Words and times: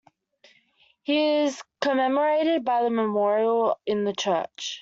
He 1.03 1.43
is 1.43 1.61
commemorated 1.79 2.65
by 2.65 2.79
a 2.81 2.89
memorial 2.89 3.79
in 3.85 4.03
the 4.03 4.13
church. 4.13 4.79